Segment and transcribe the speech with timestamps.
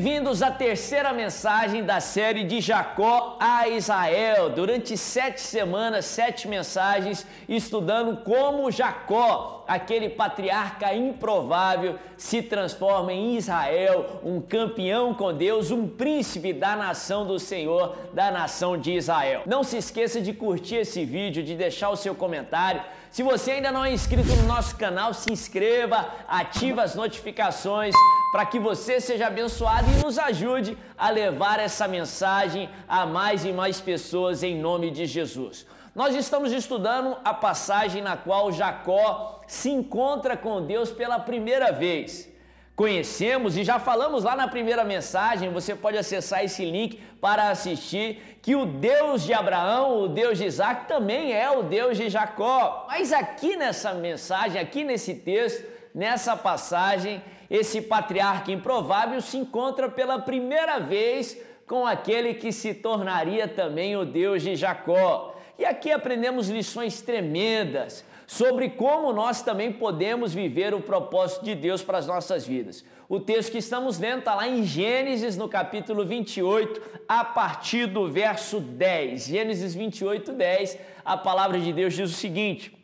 [0.00, 4.48] Bem-vindos à terceira mensagem da série de Jacó a Israel.
[4.48, 14.20] Durante sete semanas, sete mensagens, estudando como Jacó, aquele patriarca improvável, se transforma em Israel,
[14.22, 19.42] um campeão com Deus, um príncipe da nação do Senhor, da nação de Israel.
[19.46, 22.82] Não se esqueça de curtir esse vídeo, de deixar o seu comentário.
[23.10, 27.96] Se você ainda não é inscrito no nosso canal, se inscreva, ative as notificações
[28.30, 33.52] para que você seja abençoado e nos ajude a levar essa mensagem a mais e
[33.52, 35.66] mais pessoas em nome de Jesus.
[35.94, 42.28] Nós estamos estudando a passagem na qual Jacó se encontra com Deus pela primeira vez.
[42.76, 48.38] Conhecemos e já falamos lá na primeira mensagem, você pode acessar esse link para assistir,
[48.40, 52.86] que o Deus de Abraão, o Deus de Isaac, também é o Deus de Jacó.
[52.86, 60.20] Mas aqui nessa mensagem, aqui nesse texto, nessa passagem, esse patriarca improvável se encontra pela
[60.20, 65.34] primeira vez com aquele que se tornaria também o Deus de Jacó.
[65.58, 71.82] E aqui aprendemos lições tremendas sobre como nós também podemos viver o propósito de Deus
[71.82, 72.84] para as nossas vidas.
[73.08, 78.08] O texto que estamos lendo está lá em Gênesis, no capítulo 28, a partir do
[78.08, 79.26] verso 10.
[79.26, 82.77] Gênesis 28, 10, a palavra de Deus diz o seguinte: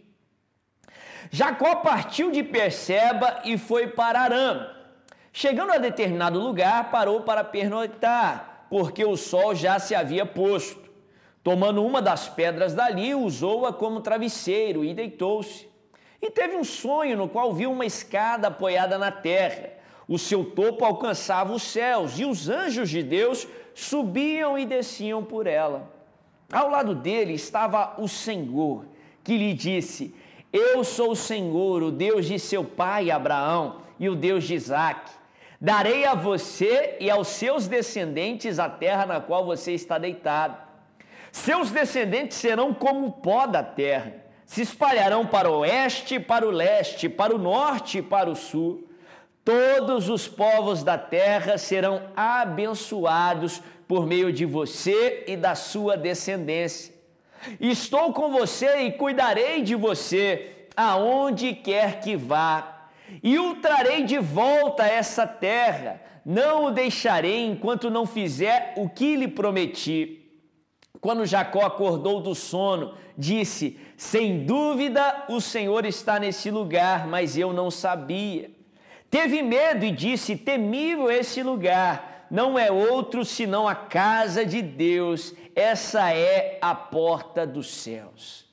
[1.30, 4.66] Jacó partiu de Perseba e foi para Arã.
[5.32, 10.84] Chegando a determinado lugar, parou para pernoitar, porque o sol já se havia posto.
[11.42, 15.68] Tomando uma das pedras dali, usou-a como travesseiro e deitou-se.
[16.22, 19.70] E teve um sonho no qual viu uma escada apoiada na terra.
[20.08, 25.46] O seu topo alcançava os céus e os anjos de Deus subiam e desciam por
[25.46, 25.92] ela.
[26.52, 28.86] Ao lado dele estava o Senhor,
[29.22, 30.14] que lhe disse:
[30.54, 35.10] eu sou o Senhor, o Deus de seu pai Abraão e o Deus de Isaac.
[35.60, 40.56] Darei a você e aos seus descendentes a terra na qual você está deitado.
[41.32, 44.14] Seus descendentes serão como o pó da terra,
[44.46, 48.88] se espalharão para o oeste, para o leste, para o norte e para o sul.
[49.44, 56.94] Todos os povos da terra serão abençoados por meio de você e da sua descendência.
[57.60, 62.88] Estou com você e cuidarei de você aonde quer que vá,
[63.22, 66.00] e o trarei de volta a essa terra.
[66.24, 70.22] Não o deixarei enquanto não fizer o que lhe prometi.
[71.00, 77.52] Quando Jacó acordou do sono, disse: Sem dúvida o Senhor está nesse lugar, mas eu
[77.52, 78.50] não sabia.
[79.10, 85.34] Teve medo e disse: Temível esse lugar não é outro senão a casa de Deus,
[85.54, 88.44] essa é a porta dos céus.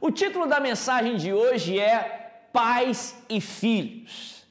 [0.00, 4.44] O título da mensagem de hoje é Pais e Filhos.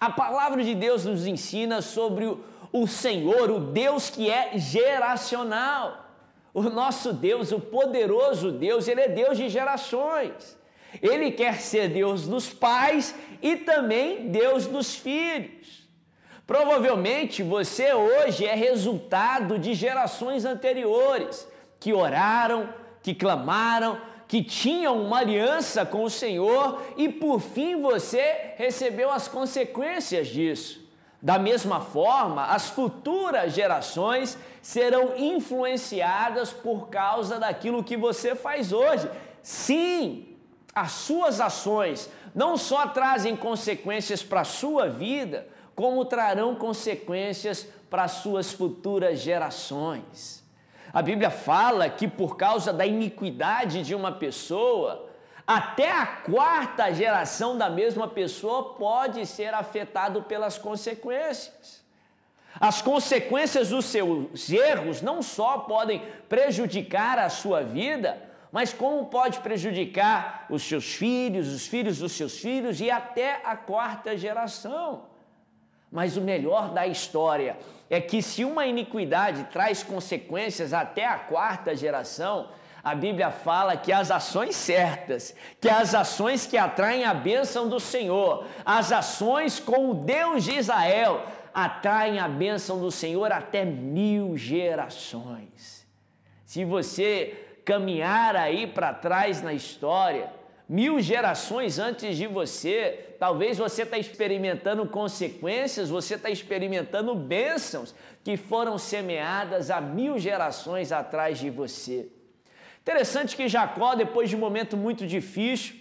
[0.00, 2.36] A palavra de Deus nos ensina sobre
[2.72, 6.06] o, Senhor, o Deus que é geracional.
[6.52, 10.58] O nosso Deus, o poderoso Deus, ele é Deus de gerações.
[11.02, 15.77] Ele quer ser Deus dos pais e também Deus dos filhos.
[16.48, 21.46] Provavelmente você hoje é resultado de gerações anteriores
[21.78, 22.72] que oraram,
[23.02, 29.28] que clamaram, que tinham uma aliança com o Senhor e por fim você recebeu as
[29.28, 30.88] consequências disso.
[31.20, 39.06] Da mesma forma, as futuras gerações serão influenciadas por causa daquilo que você faz hoje.
[39.42, 40.34] Sim,
[40.74, 45.46] as suas ações não só trazem consequências para a sua vida,
[45.78, 50.44] como trarão consequências para suas futuras gerações.
[50.92, 55.08] A Bíblia fala que por causa da iniquidade de uma pessoa,
[55.46, 61.80] até a quarta geração da mesma pessoa pode ser afetado pelas consequências.
[62.58, 68.20] As consequências dos seus erros não só podem prejudicar a sua vida,
[68.50, 73.56] mas como pode prejudicar os seus filhos, os filhos dos seus filhos e até a
[73.56, 75.07] quarta geração.
[75.90, 77.56] Mas o melhor da história
[77.88, 82.50] é que se uma iniquidade traz consequências até a quarta geração,
[82.84, 87.80] a Bíblia fala que as ações certas, que as ações que atraem a bênção do
[87.80, 94.36] Senhor, as ações com o Deus de Israel, atraem a bênção do Senhor até mil
[94.36, 95.86] gerações.
[96.44, 100.30] Se você caminhar aí para trás na história,
[100.68, 103.14] mil gerações antes de você.
[103.18, 110.92] Talvez você está experimentando consequências, você está experimentando bênçãos que foram semeadas há mil gerações
[110.92, 112.08] atrás de você.
[112.82, 115.76] Interessante que Jacó, depois de um momento muito difícil,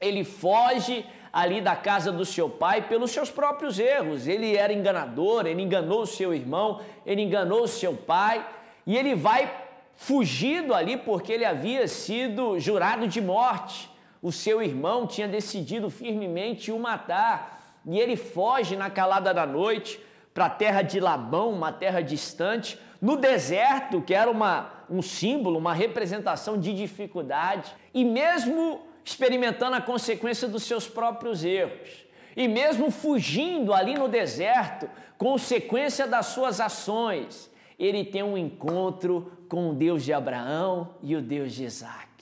[0.00, 4.28] ele foge ali da casa do seu pai pelos seus próprios erros.
[4.28, 8.46] Ele era enganador, ele enganou o seu irmão, ele enganou o seu pai
[8.86, 9.52] e ele vai
[9.94, 13.93] fugido ali porque ele havia sido jurado de morte.
[14.24, 20.00] O seu irmão tinha decidido firmemente o matar e ele foge na calada da noite
[20.32, 25.58] para a terra de Labão, uma terra distante, no deserto, que era uma, um símbolo,
[25.58, 32.90] uma representação de dificuldade, e mesmo experimentando a consequência dos seus próprios erros, e mesmo
[32.90, 34.88] fugindo ali no deserto,
[35.18, 41.20] consequência das suas ações, ele tem um encontro com o Deus de Abraão e o
[41.20, 42.13] Deus de Isaac.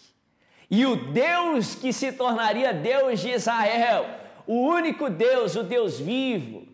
[0.72, 4.06] E o Deus que se tornaria Deus de Israel,
[4.46, 6.66] o único Deus, o Deus vivo,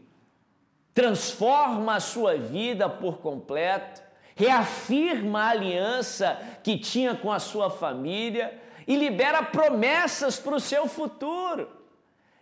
[0.95, 4.01] transforma a sua vida por completo,
[4.37, 8.57] reafirma a aliança que tinha com a sua família
[8.87, 11.69] e libera promessas para o seu futuro.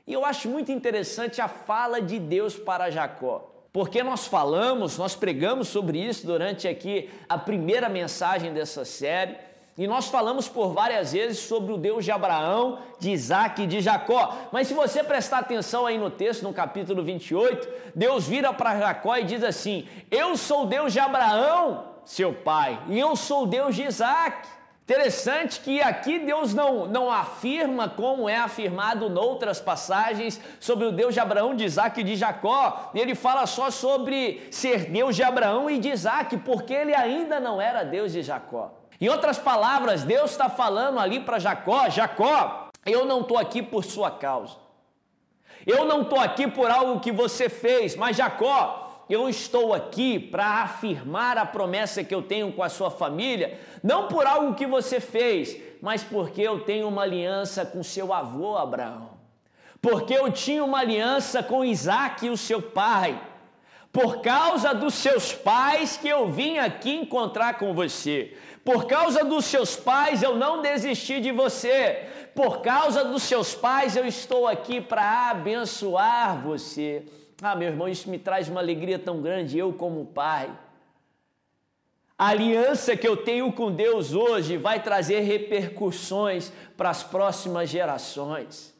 [0.06, 3.50] E eu acho muito interessante a fala de Deus para Jacó.
[3.72, 9.38] Porque nós falamos, nós pregamos sobre isso durante aqui a primeira mensagem dessa série.
[9.78, 13.82] E nós falamos por várias vezes sobre o Deus de Abraão, de Isaac e de
[13.82, 14.34] Jacó.
[14.50, 19.14] Mas se você prestar atenção aí no texto, no capítulo 28, Deus vira para Jacó
[19.16, 23.46] e diz assim: Eu sou o Deus de Abraão, seu pai, e eu sou o
[23.46, 24.48] Deus de Isaac.
[24.84, 31.12] Interessante que aqui Deus não, não afirma como é afirmado noutras passagens sobre o Deus
[31.12, 32.92] de Abraão, de Isaac e de Jacó.
[32.94, 37.60] Ele fala só sobre ser Deus de Abraão e de Isaac, porque ele ainda não
[37.60, 38.85] era Deus de Jacó.
[39.00, 43.84] Em outras palavras, Deus está falando ali para Jacó: Jacó, eu não estou aqui por
[43.84, 44.54] sua causa.
[45.66, 50.62] Eu não estou aqui por algo que você fez, mas Jacó, eu estou aqui para
[50.62, 55.00] afirmar a promessa que eu tenho com a sua família, não por algo que você
[55.00, 59.10] fez, mas porque eu tenho uma aliança com seu avô Abraão.
[59.80, 63.20] Porque eu tinha uma aliança com Isaac, o seu pai.
[63.96, 68.36] Por causa dos seus pais que eu vim aqui encontrar com você.
[68.62, 72.06] Por causa dos seus pais eu não desisti de você.
[72.34, 77.06] Por causa dos seus pais eu estou aqui para abençoar você.
[77.40, 80.50] Ah, meu irmão, isso me traz uma alegria tão grande, eu como pai.
[82.18, 88.74] A aliança que eu tenho com Deus hoje vai trazer repercussões para as próximas gerações.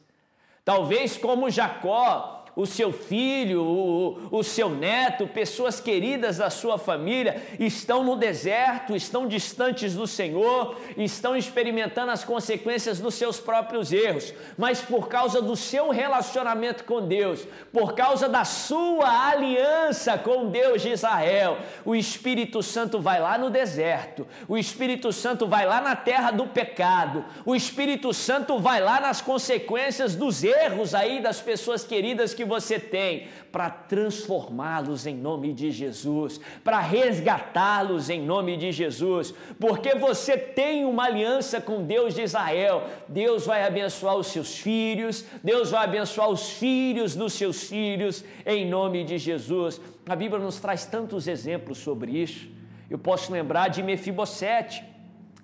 [0.63, 7.39] Talvez como Jacó, o seu filho, o, o seu neto, pessoas queridas da sua família
[7.59, 14.33] estão no deserto, estão distantes do Senhor, estão experimentando as consequências dos seus próprios erros,
[14.57, 20.81] mas por causa do seu relacionamento com Deus, por causa da sua aliança com Deus
[20.81, 25.95] de Israel, o Espírito Santo vai lá no deserto, o Espírito Santo vai lá na
[25.95, 31.83] terra do pecado, o Espírito Santo vai lá nas consequências dos erros aí das pessoas
[31.83, 38.71] queridas que você tem para transformá-los em nome de Jesus, para resgatá-los em nome de
[38.71, 42.83] Jesus, porque você tem uma aliança com Deus de Israel.
[43.07, 48.67] Deus vai abençoar os seus filhos, Deus vai abençoar os filhos dos seus filhos em
[48.67, 49.79] nome de Jesus.
[50.07, 52.47] A Bíblia nos traz tantos exemplos sobre isso.
[52.89, 54.83] Eu posso lembrar de Mefibosete.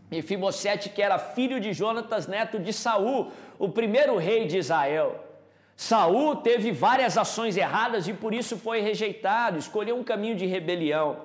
[0.09, 5.22] Mefibosete que era filho de Jonatas, neto de Saul, o primeiro rei de Israel.
[5.75, 11.17] Saul teve várias ações erradas e por isso foi rejeitado, escolheu um caminho de rebelião.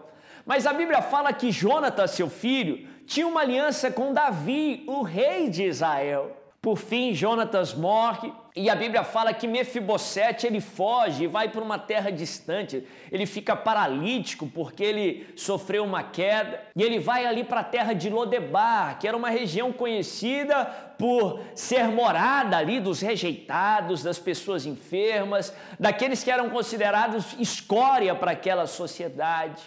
[0.46, 5.50] Mas a Bíblia fala que Jonatas, seu filho, tinha uma aliança com Davi, o rei
[5.50, 6.36] de Israel.
[6.60, 11.62] Por fim, Jonatas morre e a Bíblia fala que Mefibosete ele foge e vai para
[11.62, 12.82] uma terra distante.
[13.12, 17.92] Ele fica paralítico porque ele sofreu uma queda e ele vai ali para a terra
[17.92, 20.64] de Lodebar, que era uma região conhecida
[20.98, 28.32] por ser morada ali dos rejeitados, das pessoas enfermas, daqueles que eram considerados escória para
[28.32, 29.62] aquela sociedade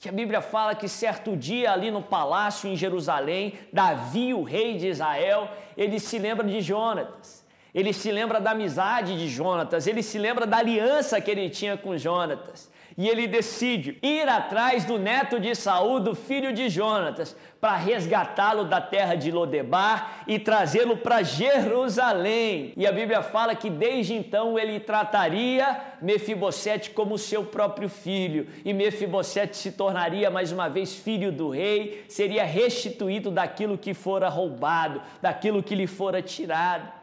[0.00, 4.78] que a Bíblia fala que certo dia ali no palácio em Jerusalém, Davi, o rei
[4.78, 7.47] de Israel, ele se lembra de Jonatas.
[7.74, 11.76] Ele se lembra da amizade de Jonatas, ele se lembra da aliança que ele tinha
[11.76, 17.36] com Jonatas e ele decide ir atrás do neto de Saul, do filho de Jonatas,
[17.60, 22.72] para resgatá-lo da terra de Lodebar e trazê-lo para Jerusalém.
[22.76, 28.72] E a Bíblia fala que desde então ele trataria Mefibosete como seu próprio filho, e
[28.72, 35.00] Mefibosete se tornaria mais uma vez filho do rei, seria restituído daquilo que fora roubado,
[35.22, 36.97] daquilo que lhe fora tirado.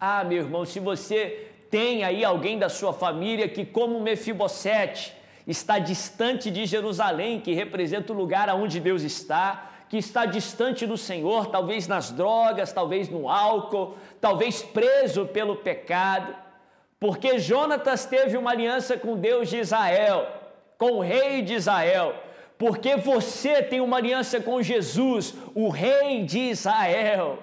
[0.00, 5.14] Ah, meu irmão, se você tem aí alguém da sua família que, como Mefibosete,
[5.46, 10.96] está distante de Jerusalém, que representa o lugar aonde Deus está, que está distante do
[10.96, 16.34] Senhor, talvez nas drogas, talvez no álcool, talvez preso pelo pecado.
[17.00, 20.28] Porque Jonatas teve uma aliança com Deus de Israel,
[20.76, 22.14] com o rei de Israel.
[22.58, 27.38] Porque você tem uma aliança com Jesus, o rei de Israel.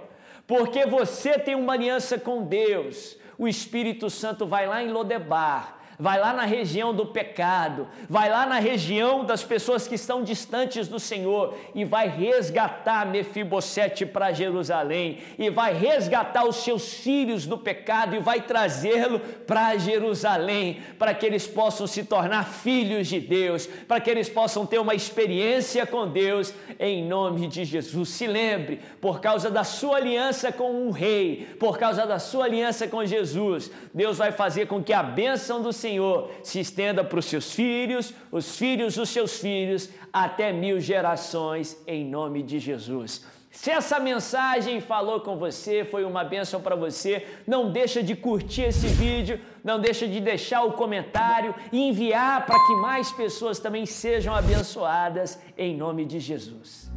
[0.47, 3.17] Porque você tem uma aliança com Deus.
[3.37, 8.45] O Espírito Santo vai lá em Lodebar vai lá na região do pecado, vai lá
[8.45, 15.19] na região das pessoas que estão distantes do Senhor e vai resgatar Mefibosete para Jerusalém
[15.37, 21.25] e vai resgatar os seus filhos do pecado e vai trazê-lo para Jerusalém, para que
[21.25, 26.07] eles possam se tornar filhos de Deus, para que eles possam ter uma experiência com
[26.07, 28.09] Deus em nome de Jesus.
[28.09, 32.87] Se lembre, por causa da sua aliança com o rei, por causa da sua aliança
[32.87, 37.19] com Jesus, Deus vai fazer com que a bênção do Senhor Senhor se estenda para
[37.19, 43.23] os seus filhos, os filhos dos seus filhos, até mil gerações, em nome de Jesus.
[43.51, 48.63] Se essa mensagem falou com você, foi uma bênção para você, não deixa de curtir
[48.63, 53.85] esse vídeo, não deixa de deixar o comentário e enviar para que mais pessoas também
[53.85, 56.94] sejam abençoadas em nome de Jesus.